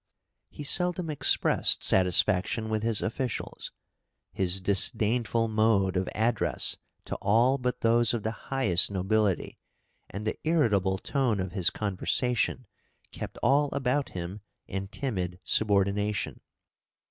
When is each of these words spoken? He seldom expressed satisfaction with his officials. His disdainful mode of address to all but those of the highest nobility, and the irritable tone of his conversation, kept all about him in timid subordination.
He 0.49 0.63
seldom 0.63 1.11
expressed 1.11 1.83
satisfaction 1.83 2.69
with 2.69 2.81
his 2.81 3.03
officials. 3.03 3.71
His 4.33 4.59
disdainful 4.59 5.47
mode 5.47 5.95
of 5.95 6.09
address 6.15 6.75
to 7.05 7.15
all 7.17 7.59
but 7.59 7.81
those 7.81 8.11
of 8.11 8.23
the 8.23 8.31
highest 8.49 8.89
nobility, 8.89 9.59
and 10.09 10.25
the 10.25 10.39
irritable 10.43 10.97
tone 10.97 11.39
of 11.39 11.51
his 11.51 11.69
conversation, 11.69 12.65
kept 13.11 13.37
all 13.43 13.69
about 13.73 14.09
him 14.09 14.41
in 14.65 14.87
timid 14.87 15.39
subordination. 15.43 16.41